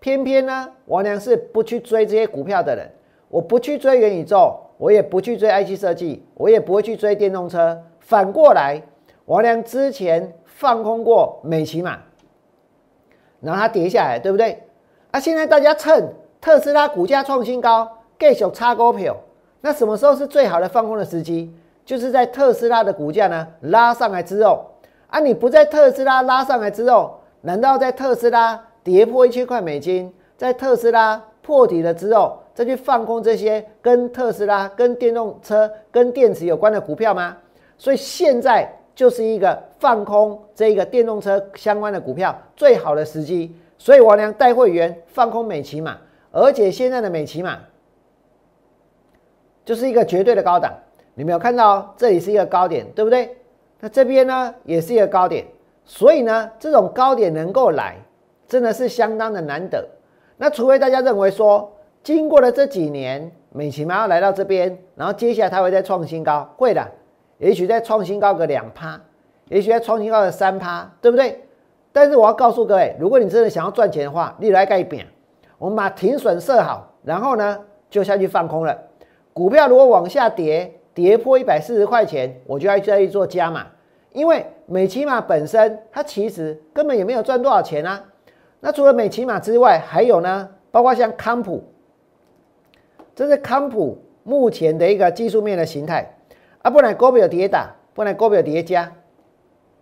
[0.02, 2.86] 偏偏呢，王良是不去追这些股票的人。
[3.30, 7.82] 我不去追元宇宙，我也不去追 IC 设计，我也不会去追电动车。
[8.02, 8.82] 反过来，
[9.26, 11.98] 王良之前放空过美骑马，
[13.40, 14.62] 然后它跌下来，对不对？
[15.12, 19.16] 啊，现在大家趁特斯拉股价创新高，继续插股票。
[19.62, 21.54] 那什么时候是最好的放空的时机？
[21.86, 24.66] 就是在特斯拉的股价呢拉上来之后。
[25.12, 25.20] 啊！
[25.20, 37.36] 你不在特斯拉拉上来之后，难道在特斯拉跌破一千块美金，在特斯拉破底了之后，再去放空这些跟特斯拉、跟电动车、跟电池有关的股票吗？
[37.76, 43.56] 所以现在就是一个放空这个电动车相关的股票最好的时机。
[43.80, 45.98] 所以王良带会员放空美骑马，
[46.32, 47.58] 而且现在的美骑马
[49.70, 50.74] 就是一个绝对的高档。
[51.14, 53.38] 你没有看到这里是一个高点，对不对？
[53.80, 55.46] 那这边呢也是一个高点，
[55.86, 57.96] 所以呢这种高点能够来，
[58.48, 59.88] 真的是相当的难得。
[60.38, 66.84] 那除非大家认为说，经过了这几年，美其马要来到这边，然后接下来它会再创新高，会的，
[67.38, 69.00] 也许再创新高个两趴，
[69.50, 71.40] 也许再创新高个三趴，对不对？
[71.92, 75.06] 但是我要告诉各位，如果你真的想要赚钱的话，你来盖饼，
[75.60, 78.76] 我们把停损设好，然后呢就下去放空了。
[79.40, 83.68] 股票如果往下跌，跌破一百四十块钱，我就要再去做加码，
[84.12, 88.04] 因为美骑马本身它其实根本也没有赚多少钱啊。
[88.60, 91.64] 那除了美骑马之外，还有呢，包括像康普，
[93.16, 96.18] 这是康普目前的一个技术面的形态
[96.62, 96.70] 啊。
[96.70, 98.92] 不然股票跌打，不然股票叠加，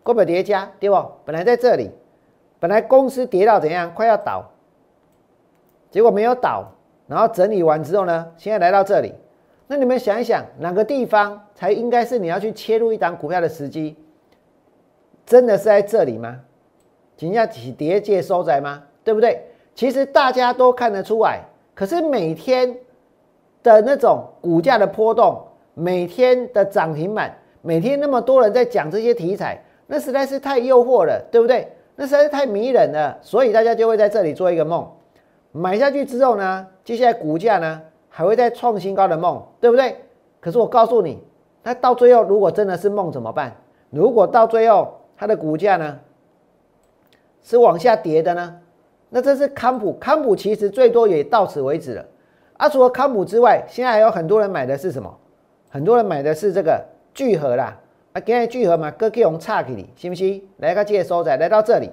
[0.03, 1.03] 股票叠加对不？
[1.25, 1.89] 本来在这里，
[2.59, 4.51] 本来公司跌到怎样，快要倒，
[5.89, 6.75] 结果没有倒，
[7.07, 9.15] 然后整理完之后呢，现在来到这里。
[9.67, 13.97] 那你们想一想，哪个地方才应该是你要去切入一档股票的时机？
[15.25, 16.39] 真的是在这里吗？
[17.17, 18.83] 仅要起叠界收窄吗？
[19.03, 19.43] 对不对？
[19.75, 21.41] 其实大家都看得出来，
[21.75, 22.77] 可是每天
[23.61, 31.67] 的那种股价的波动，每天的涨停板，每天那么多人在讲这些题材，那实在是太诱惑了，对不对？
[31.95, 34.89] 那实在是太迷人了，所以大家就会在这里做一个梦，
[35.51, 37.81] 买下去之后呢，接下来股价呢？
[38.17, 39.95] 还会再创新高的梦，对不对？
[40.39, 41.21] 可是我告诉你，
[41.61, 43.55] 那到最后如果真的是梦怎么办？
[43.91, 45.99] 如果到最后它的股价呢
[47.43, 48.59] 是往下跌的呢？
[49.11, 52.03] 那这是康普，康普其实最多也到此为止了。
[52.57, 55.15] 啊，除了康普之外，现在还有很多人买的是什么？
[55.69, 57.77] 很多人买的是这个聚合啦，
[58.13, 60.41] 啊，今日聚合嘛，各给我们差给你，信不信？
[60.57, 61.91] 来个借收仔来到这里，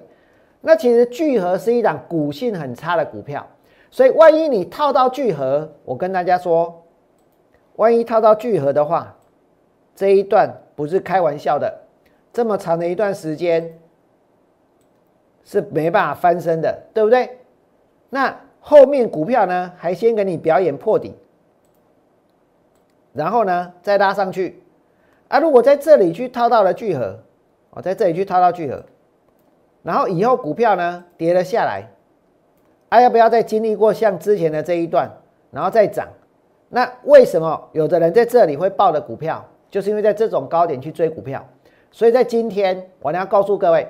[0.61, 3.45] 那其实聚合是一档股性很差的股票，
[3.95, 6.83] 所以万一你套到聚合，我跟大家说，
[7.77, 9.15] 万一套到聚合的话，
[9.95, 11.73] 这一段不是开玩笑的，
[12.33, 13.79] 这么长的一段时间
[15.45, 17.37] 是没办法翻身的，对不对？
[18.09, 21.15] 那后面股票呢，还先给你表演破底。
[23.13, 24.61] 然后呢，再拉上去，
[25.29, 27.17] 啊，如果在这里去套到了聚合，
[27.69, 28.83] 哦，在这里去套到聚合，
[29.83, 31.87] 然后以后股票呢跌了下来，
[32.95, 35.11] 啊，要不要再经历过像之前的这一段，
[35.51, 36.07] 然后再涨？
[36.69, 41.45] 那为什么有的人在这里会爆的股票，就是因为在这种高点去追股票？
[41.91, 43.85] 所以在今天，我要告诉各位，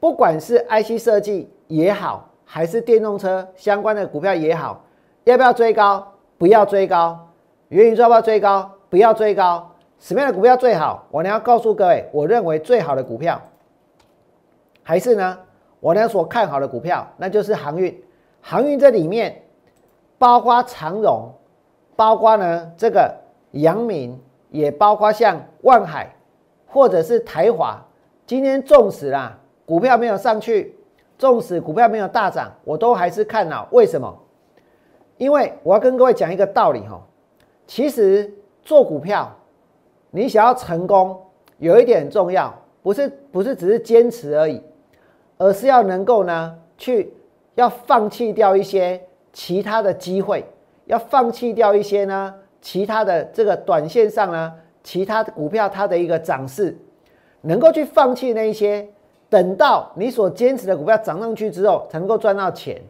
[0.00, 4.84] 不管是 IC 设计也好，还是电动车相关的股票也好，
[5.22, 6.12] 要不要追高？
[6.36, 7.28] 不要追高。
[7.68, 8.68] 元宇宙要不要追高？
[8.88, 9.70] 不要追高。
[10.00, 11.06] 什么样的股票最好？
[11.12, 13.40] 我呢要告诉各位，我认为最好的股票，
[14.82, 15.38] 还是呢，
[15.78, 17.96] 我呢所看好的股票，那就是航运。
[18.40, 19.42] 航运这里面，
[20.18, 21.32] 包括长荣，
[21.96, 23.14] 包括呢这个
[23.52, 24.18] 阳明，
[24.50, 26.14] 也包括像万海，
[26.66, 27.84] 或者是台华。
[28.26, 30.76] 今天纵使啦，股票没有上去，
[31.18, 33.68] 纵使股票没有大涨，我都还是看好。
[33.72, 34.16] 为什么？
[35.16, 37.00] 因为我要跟各位讲一个道理哈。
[37.66, 39.30] 其实做股票，
[40.10, 41.20] 你想要成功，
[41.58, 44.62] 有一点很重要，不是不是只是坚持而已，
[45.38, 47.12] 而是要能够呢，去
[47.60, 48.98] 要放弃掉一些
[49.34, 50.44] 其他的机会，
[50.86, 56.74] 要放弃掉一些呢其他的这个短线上呢其他的股票它的一个涨势，
[57.42, 58.88] 能够去放弃那一些，
[59.28, 62.80] 等到你所坚持的股票涨上去之后，才能够赚到钱。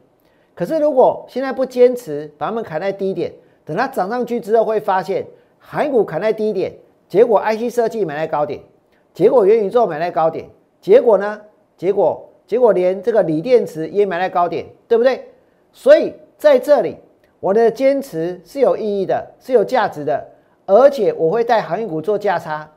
[0.54, 3.33] 可是如果现在不坚持，把它们砍在低点。
[3.64, 5.26] 等它涨上去之后，会发现
[5.59, 6.72] 海股砍在低点，
[7.09, 8.61] 结果 IC 设计买在高点，
[9.12, 10.48] 结果元宇宙买在高点，
[10.80, 11.40] 结果呢？
[11.76, 15.24] 结果结果连这个锂电池也买在高点，对不对？
[15.70, 16.96] 所以在这里，
[17.38, 20.26] 我的坚持是有意义的，是有价值的，
[20.66, 22.68] 而且我会带航运股做价差，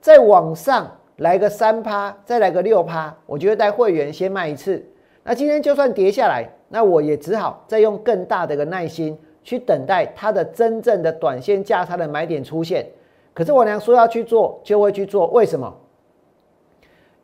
[0.00, 4.82] 再往上来个三趴，再来个六趴，我就会带会员先卖一次。
[5.22, 9.18] 那今天就算跌下来，那我也只好再用更大的一个耐心。
[9.44, 12.86] 去等待它的真正的短线价差的买点出现，
[13.34, 15.74] 可是我娘说要去做就会去做，为什么？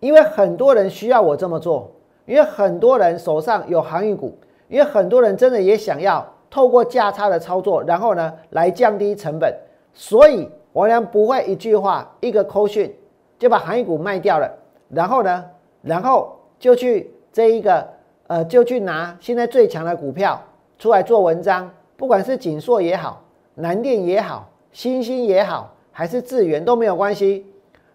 [0.00, 1.90] 因为很多人需要我这么做，
[2.26, 4.36] 因为很多人手上有航运股，
[4.68, 9.54] 因为很多人真的也想要透过价差的操作，然后呢来降低成本，
[9.92, 12.94] 所以我俩不会一句话一个扣讯
[13.38, 14.50] 就把航运股卖掉了，
[14.88, 15.44] 然后呢，
[15.82, 17.86] 然后就去这一个
[18.26, 20.40] 呃就去拿现在最强的股票
[20.78, 21.70] 出来做文章。
[21.96, 23.22] 不管是锦硕也好，
[23.54, 27.46] 南电也好，新兴也好，还是智源都没有关系。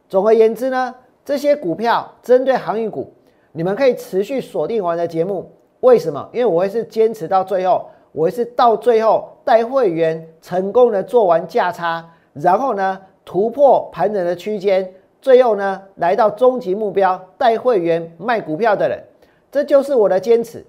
[0.07, 3.11] 总而言之呢，这些股票针对航运股，
[3.59, 5.51] 你们可以持续锁定我的节目。
[5.81, 6.29] 为什么？
[6.31, 14.89] 因为我会是坚持到最后，我会是到最后带会员成功的做完价差，然后呢突破盘整的区间，
[15.21, 19.03] 最后呢来到终极目标，带会员卖股票的人，
[19.51, 20.65] 这就是我的坚持。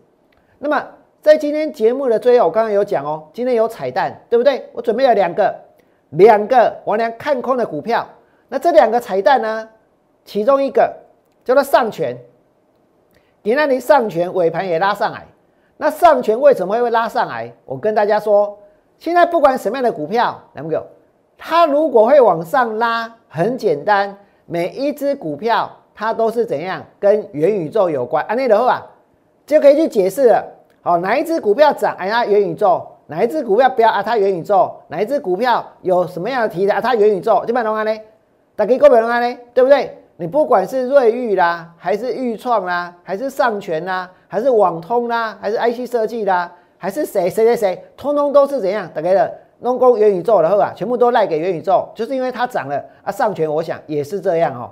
[0.59, 0.85] 那么。
[1.22, 4.68] 在今天节目的最后，我刚刚有讲哦，今天有彩蛋，对不对？
[4.72, 5.55] 我准备了两个，
[6.09, 8.05] 两个我俩看空的股票。
[8.48, 9.68] 那这两个彩蛋呢？
[10.24, 10.92] 其中一个
[11.44, 12.16] 叫做上权，
[13.42, 15.26] 你那里上权尾盘也拉上来。
[15.76, 17.50] 那上权为什么会拉上来？
[17.64, 18.59] 我跟大家说，
[18.98, 20.76] 现在不管什么样的股票，能不？
[21.38, 28.22] 它如果会往上拉，很简单，每一只股票它都是怎样跟元宇宙有关。
[28.26, 28.87] 啊，那的话
[29.46, 30.44] 就可以去解释了。
[30.83, 31.96] 好，哪一只股票涨？
[31.98, 33.88] 哎，它元宇宙；哪一只股票飙？
[33.90, 36.74] 啊，它元宇宙；哪一只股票有什么样的题材？
[36.74, 37.42] 啊，它元宇宙。
[37.46, 38.00] 就买龙安呢？
[38.55, 39.38] 打给各位龙安呢？
[39.55, 39.96] 对不对？
[40.21, 48.87] 你不管是瑞昱啦，还是裕创啦，还是上权啦，还是网通啦，还是 IC 设计啦，还是谁谁谁谁，通通都是怎样？
[48.95, 53.11] 大概的弄工元宇宙的后啊，全部都赖给元宇宙，就是因为它涨了啊。
[53.11, 54.71] 上权我想也是这样哦。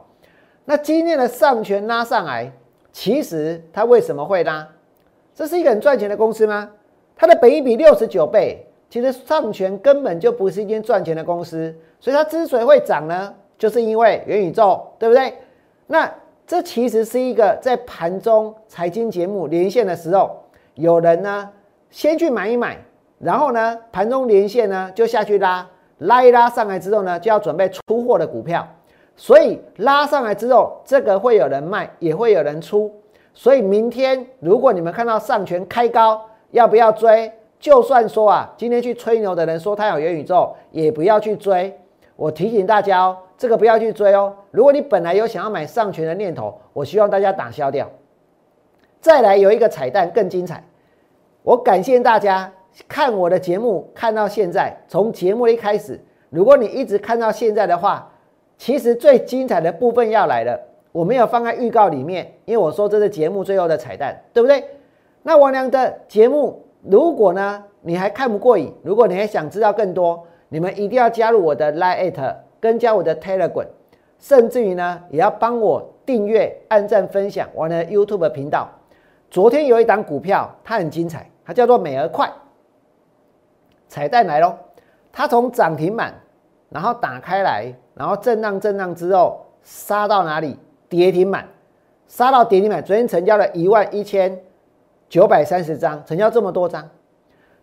[0.66, 2.52] 那今天的上权拉上来，
[2.92, 4.68] 其实它为什么会拉？
[5.34, 6.68] 这是一个很赚钱的公司吗？
[7.16, 15.34] 它的本益比六十九倍，其实上权根本就不是一间赚钱的公司，所以它之所以会涨呢，就是因为元宇宙，对不对？
[15.88, 16.10] 那
[16.46, 20.44] 这其实是一个在盘中财经节目连线的时候，
[20.74, 21.50] 有人呢
[21.90, 22.78] 先去买一买，
[23.18, 25.68] 然后呢盘中连线呢就下去拉，
[25.98, 28.66] 拉一拉上来之后呢就要准备出货的股票，
[29.16, 32.90] 所以拉上来之后，这个会有人卖，也会有人出。
[33.34, 37.30] 所以明天如果你们看到上权开高，要不要追？
[37.58, 41.76] 就算说啊，今天去吹牛的人说他有元宇宙，也不要去追。
[42.18, 44.34] 我提醒大家哦，这个不要去追哦。
[44.50, 47.88] 如果你本来有想要买上权的念头，我希望大家打消掉。
[49.00, 50.64] 再来有一个彩蛋更精彩，
[51.44, 52.52] 我感谢大家
[52.88, 58.10] 看我的节目看到现在，从节目一开始，如果你一直看到现在的话，
[58.56, 60.60] 其实最精彩的部分要来了。
[60.90, 64.64] 我没有放在预告里面，因为我说这是节目最后的彩蛋，对不对？
[65.22, 70.26] 那王良的节目，如果呢你还看不过瘾，如果你还想知道更多。
[70.48, 73.66] 你们一定要加入我的 Line，跟加我的 Telegram，
[74.18, 78.68] 甚至于呢，也要帮我订阅、按赞、分享我的 YouTube 频道。
[79.30, 82.30] 昨天有一档股票，它很精彩，它叫做美而快。
[83.88, 84.54] 彩蛋来喽！
[85.12, 86.14] 它从涨停板，
[86.70, 90.58] 然后打开来，然后震荡震荡之后，杀到哪里？
[90.88, 91.46] 跌停板，
[92.06, 92.82] 杀到跌停板。
[92.82, 94.40] 昨天成交了一万一千
[95.08, 96.88] 九百三十张，成交这么多张。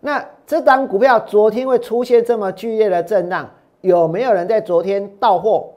[0.06, 3.50] 那这张股票昨天会出现这么剧烈的震荡，
[3.82, 5.68] 有没有人在昨天到货？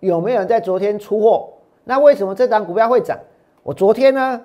[0.00, 1.48] 有没有人在昨天出货？
[1.84, 3.16] 那为什么这张股票会涨？
[3.62, 4.40] 我昨天呢，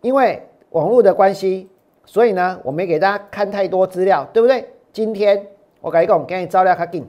[0.00, 1.68] 因为网络的关系，
[2.04, 4.68] 所以呢，我没给大家看太多资料，对不对？
[4.92, 5.44] 今天
[5.80, 7.04] 我改一个，我给你照料卡紧。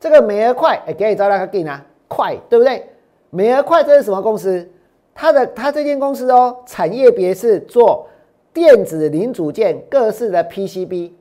[0.00, 2.84] 这个美而快，哎，给你照料卡紧啊，快，对不对？
[3.30, 4.68] 美而快这是什么公司？
[5.14, 8.08] 它的它这间公司哦，产业别是做。
[8.52, 11.12] 电子零组件各式的 PCB，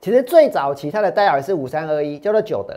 [0.00, 2.74] 其实最早期它的代号是五三二一，叫做九德，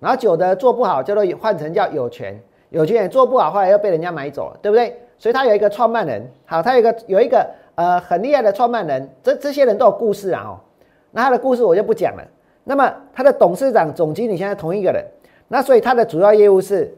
[0.00, 2.38] 然后九德做不好，叫做换成叫有权，
[2.70, 4.96] 有权也做不好，后来又被人家买走了，对不对？
[5.18, 10.58] 所以他有一个创办人，好，他有一个有一个呃很厉害的创办人，这这些人都有故事啊哦，
[11.12, 12.24] 那他的故事我就不讲了。
[12.64, 15.04] 那么他的董事长、总经理现在同一个人，
[15.48, 16.92] 那所以他的主要业务是。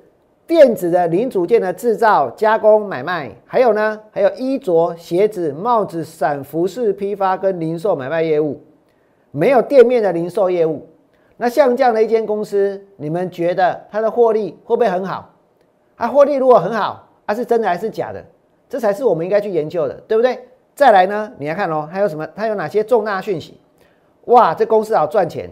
[0.46, 8.62] 电子的零组件的制造、加工、买卖，还有呢，还有衣着、鞋子、帽子、伞、服饰批发跟零售买卖业务，
[9.32, 10.86] 没有店面的零售业务。
[11.36, 15.34] 那像这样的一间公司，你们觉得它的获利会不会很好？
[15.96, 18.24] 它获利如果很好，它是真的还是假的？
[18.68, 20.38] 这才是我们应该去研究的，对不对？
[20.76, 22.24] 再来呢，你来看哦，还有什么？
[22.36, 23.58] 它有哪些重大讯息？
[24.26, 25.50] 哇，这公司好赚钱！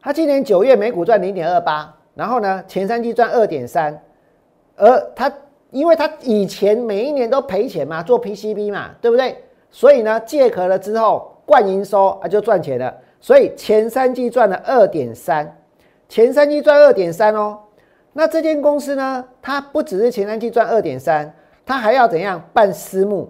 [0.00, 1.94] 它今年九月每股赚零点二八。
[2.14, 4.00] 然后呢，前三季赚二点三，
[4.76, 5.32] 而他
[5.70, 9.36] 因为他以前每一年都赔钱嘛，做 PCB 嘛，对不对？
[9.70, 12.94] 所以呢，借壳了之后，冠营收啊就赚钱了。
[13.20, 15.56] 所以前三季赚了二点三，
[16.08, 17.58] 前三季赚二点三哦。
[18.12, 21.34] 那这间公司呢，它不只是前三季赚二点三，
[21.66, 23.28] 它还要怎样办私募？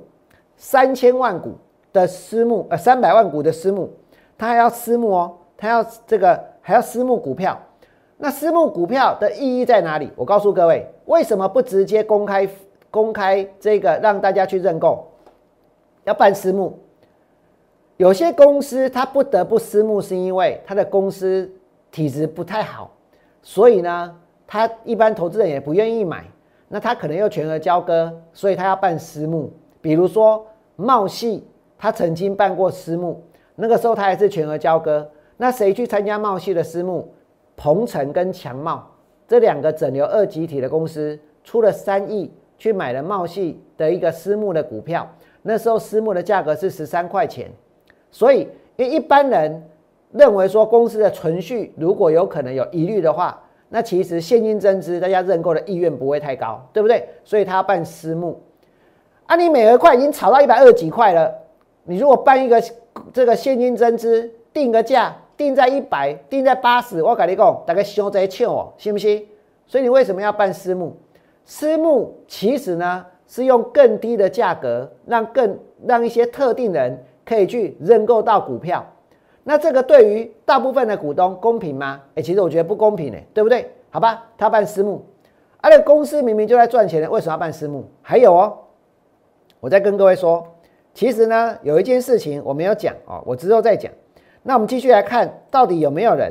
[0.57, 1.57] 三千万股
[1.93, 3.91] 的私募，呃，三百万股的私募，
[4.37, 7.59] 它还要私募哦，它要这个还要私募股票。
[8.17, 10.11] 那私募股票的意义在哪里？
[10.17, 12.49] 我告诉各位，为什么不直接公开
[12.91, 15.07] 公开这个让大家去认购？
[16.05, 16.79] 要办私募，
[17.97, 21.51] 有些公司它不得不私募，是因为它的公司
[21.91, 22.91] 体质不太好，
[23.43, 26.25] 所以呢，它一般投资人也不愿意买。
[26.67, 29.53] 那他可能又全额交割，所以他要办私募。
[29.81, 31.47] 比如说茂系，
[31.79, 33.23] 他曾经办过私募，
[33.55, 35.09] 那个时候他还是全额交割。
[35.37, 37.13] 那谁去参加茂系的私募？
[37.57, 38.85] 鹏程跟强茂
[39.27, 45.09] 这两个整流二级体的公司出了三亿去买了茂系的一个私募的股票，
[45.43, 47.51] 那时候私募的价格是十三块钱，
[48.11, 49.63] 所以因为一般人
[50.13, 57.09] 认为说公司的存续如果有可能有疑虑的话，那其实现金增资大家认购的意愿不会太高，对不对？
[57.25, 58.41] 所以他要办私募。
[59.27, 61.35] 啊，你美额块已经炒到一百二几块了，
[61.85, 62.63] 你如果办一个
[63.13, 65.17] 这个现金增资定个价。
[65.37, 69.27] 定在一百，定在八十，我跟你讲，大概想在抢哦，信不信？
[69.67, 70.97] 所以你为什么要办私募？
[71.45, 78.85] 私募其实呢是用更低的价格，让更让一些特定人可以去认购到股票。
[79.43, 82.01] 那这个对于大部分的股东公平吗？
[82.15, 83.71] 哎，其实我觉得不公平哎，对不对？
[83.91, 85.05] 好吧，他办私募，
[85.61, 87.85] 而且公司明明就在赚钱的，为什么要办私募？
[88.01, 88.59] 还有哦，
[89.61, 90.47] 我再跟各位说，
[90.95, 93.93] 其实呢有一件事情我没有讲哦，我之后再讲。
[94.47, 96.31] 那我们继续来看，到底有没有人，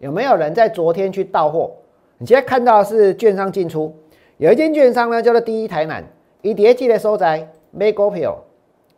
[0.00, 1.70] 有没有人在昨天去到货？
[2.18, 3.94] 你现在看到是券商进出，
[4.38, 6.04] 有一间券商呢叫做第一台南，
[6.42, 8.42] 以叠记的收窄买股票，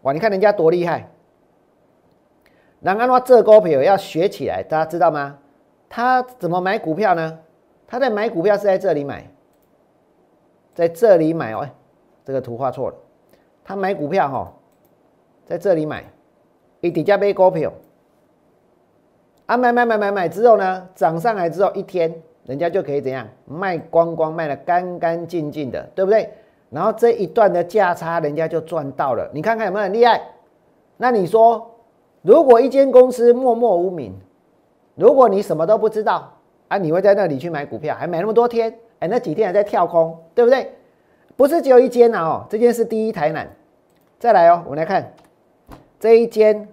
[0.03, 0.13] 哇！
[0.15, 1.11] 你看人家多厉害，
[2.81, 5.39] 然后这股票要学起来，大家知道吗？
[5.91, 7.39] 他怎么买股票呢？
[7.87, 9.31] 他在买股票是在这里买，
[10.75, 11.69] 在这里买哦，
[12.25, 12.97] 这个图画错了，
[13.63, 14.53] 他买股票哈，
[15.45, 16.05] 在这里买，
[16.81, 17.71] 以底价买股票。
[19.47, 22.13] 啊，买买买买买之后呢，涨上来之后一天，
[22.45, 26.29] 人家就可以怎样卖光光，卖的干干净净的，对不对？
[26.71, 29.31] 然后这一段的价差，人家就赚到了。
[29.33, 30.21] 你看看有没有很厉害？
[30.97, 31.71] 那你说，
[32.23, 34.13] 如果一间公司默默无名，
[34.97, 36.33] 如果你什么都不知道
[36.67, 40.73] 啊，你会在那里去买股票，还买那么多天，哎，那几天还在跳空，对不对？
[41.37, 43.49] 不是只有一间呐哦，这间是第一台南，
[44.19, 45.13] 再来哦，我们来看
[46.01, 46.67] 这一间，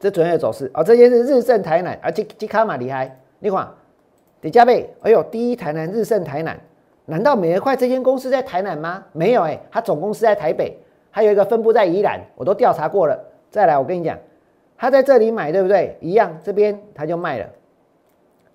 [0.00, 3.68] 这昨天的走势哦，这些是日盛台南，啊，这这卡马厉害，你看，
[4.40, 6.58] 底加倍，哎呦，第一台南日盛台南，
[7.04, 9.04] 难道美而快这间公司在台南吗？
[9.12, 10.76] 没有哎，它总公司在台北，
[11.10, 13.20] 还有一个分布在宜兰，我都调查过了。
[13.50, 14.18] 再来，我跟你讲。
[14.78, 15.94] 他在这里买，对不对？
[16.00, 17.46] 一样，这边他就卖了，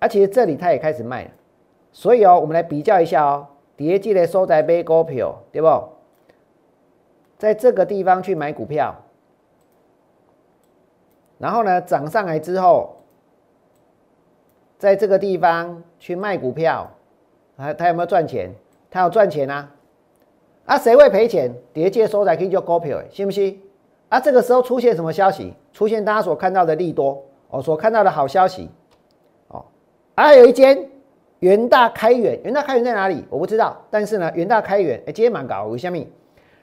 [0.00, 1.30] 而且这里他也开始卖了，
[1.92, 5.68] 所以哦，我们来比较一下哦，叠记的收在杯股票，对不？
[7.38, 8.92] 在这个地方去买股票，
[11.38, 12.96] 然后呢，涨上来之后，
[14.78, 16.90] 在这个地方去卖股票，
[17.56, 18.50] 啊，他有没有赚钱？
[18.90, 19.70] 他有赚钱啊？
[20.64, 21.52] 啊，谁会赔钱？
[21.72, 23.60] 叠记收在可以叫股票，信不信？
[24.08, 25.52] 啊，这个时候出现什么消息？
[25.72, 28.70] 出现大家所看到的利多哦，所看到的好消息
[29.48, 29.64] 哦。
[30.16, 30.88] 还有一间
[31.40, 33.24] 元大开源，元大开源在哪里？
[33.28, 33.76] 我不知道。
[33.90, 35.98] 但是呢，元大开源哎，今天蛮高，为什么？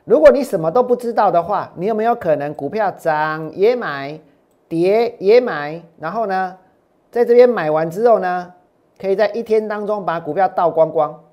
[0.05, 4.19] 如果你什么都不知道的话，你有没有可能股票涨也买，
[4.68, 5.82] 跌也买？
[5.99, 6.57] 然后呢，
[7.11, 8.53] 在这边买完之后呢，
[8.99, 11.24] 可以在一天当中把股票倒光光？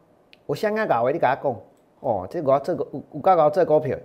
[0.47, 1.57] 我香港搞，我你给他讲
[2.01, 3.97] 哦，这个这个五高高这股票。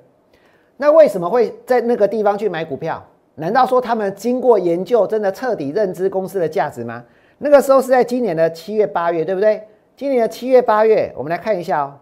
[0.77, 3.03] 那为什么会在那个地方去买股票？
[3.35, 7.03] 难道说他们经过研究，真的彻底认知公司的价值吗？
[7.37, 9.67] 那个时候是在今年的七月八月，对不对？
[9.97, 11.95] 今年的七月八月，我们来看一下哦。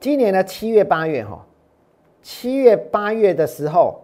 [0.00, 1.44] 今年的七月八月，哈，
[2.22, 4.00] 七月八月的时候，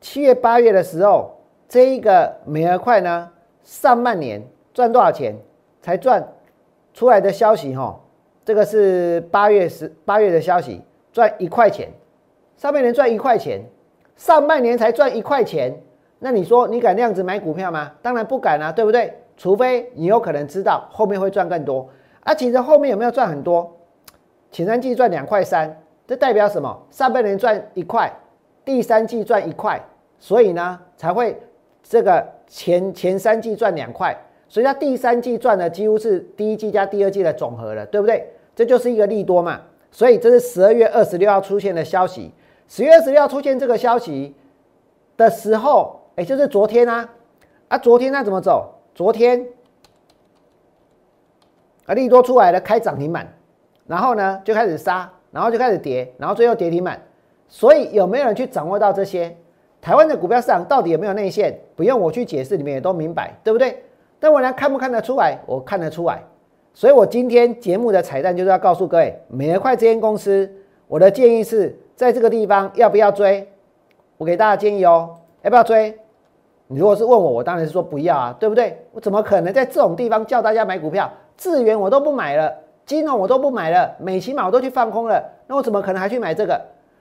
[0.00, 1.38] 七月八月的时候，
[1.68, 3.30] 这一个美而快呢，
[3.62, 4.42] 上半年
[4.72, 5.36] 赚多少钱？
[5.82, 6.26] 才赚
[6.92, 7.98] 出来的消息，哈，
[8.44, 11.88] 这个是八月十八月的消息，赚一块钱。
[12.56, 13.62] 上半年赚一块钱，
[14.16, 15.74] 上半年才赚一块钱，
[16.18, 17.92] 那你说你敢那样子买股票吗？
[18.02, 19.14] 当然不敢啊，对不对？
[19.38, 21.88] 除非你有可能知道后面会赚更多。
[22.24, 23.74] 啊，其实后面有没有赚很多？
[24.52, 26.86] 前三季赚两块三，这代表什么？
[26.90, 28.12] 上半年赚一块，
[28.66, 29.80] 第三季赚一块，
[30.20, 31.36] 所以呢才会
[31.82, 34.16] 这个前前三季赚两块，
[34.48, 38.28] 所以它第三季赚的几乎是第一季加第二季的总和了，对不对？
[38.54, 39.62] 这就是一个利多嘛。
[39.90, 42.30] 所以这是十二月二十六号出现的消息。
[42.68, 44.36] 十月二十六号出现这个消息
[45.16, 47.08] 的时候，哎，就是昨天啊，
[47.66, 48.72] 啊，昨天它怎么走？
[48.94, 49.44] 昨天
[51.86, 53.34] 啊，利多出来了，开涨停板，
[53.86, 57.02] 然后呢就开始杀，然后就开始跌，然后最后跌停板。
[57.48, 59.36] 所以有没有人去掌握到这些？
[59.80, 61.58] 台湾的股票市场到底有没有内线？
[61.74, 63.82] 不用我去解释，你们也都明白，对不对？
[64.18, 65.38] 但我呢看不看得出来？
[65.46, 66.22] 我看得出来。
[66.72, 70.50] 所以我今天节目的彩蛋就是要告诉各位，美而快这间公司，
[70.86, 71.76] 我的建议是。
[71.96, 73.46] 在这个地方要不要追？
[74.16, 75.94] 我给大家建议哦，要不要追？
[76.66, 78.78] 你如果是问我，我当然是说不要啊，对不对？
[78.92, 81.12] 我怎么可能在这种地方叫大家买股票？
[81.36, 82.50] 智源我都不买了，
[82.86, 86.58] 金融我都不买了，美其马我都去放空了，那我怎么可能还去买这个？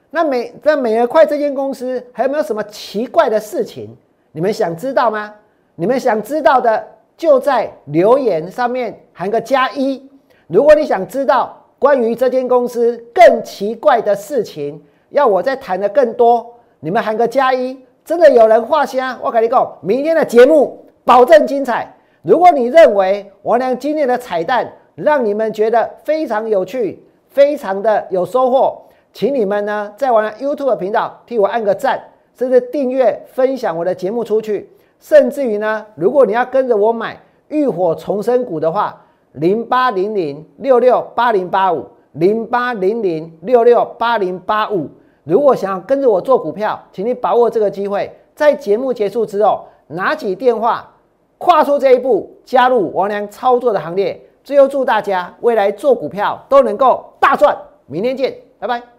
[0.09, 3.95] 那美在美而快这间公司还有没有什么奇怪的事情？
[4.31, 5.33] 你们想知道吗？
[5.75, 10.07] 你们想知道的就在留言上面喊个加一。
[10.47, 14.81] 如果你想知道关于这间公司更奇怪的事情。
[15.11, 21.91] 要我再谈的更多，你们喊个加一，真的有人画虾，我跟你讲，明天的节目保证精彩。
[22.21, 28.79] 如果你认为王良今天的彩蛋让你们觉得非常有趣，非常的有收获，
[29.11, 32.01] 请你们呢在我的 YouTube 频道替我按个赞，
[32.37, 34.69] 甚至订阅分享我的节目出去。
[34.99, 39.01] 甚至于呢，如果你要跟着我买浴火重生股的话，
[39.33, 44.89] 零八零零六六八零八五零八零零六六八零八五。
[45.23, 50.91] 如果想要跟着我做股票，请你把握这个机会，在节目结束之后拿起电话，
[51.37, 54.19] 跨出这一步，加入王良操作的行列。
[54.43, 57.55] 最后祝大家未来做股票都能够大赚！
[57.85, 58.98] 明天见，拜拜！